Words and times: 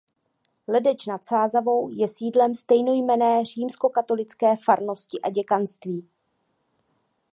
Ledeč 0.67 1.05
nad 1.07 1.25
Sázavou 1.25 1.89
je 1.89 2.07
sídlem 2.07 2.53
stejnojmenné 2.55 3.45
římskokatolické 3.45 4.55
farnosti 4.57 5.21
a 5.21 5.29
děkanství. 5.29 6.07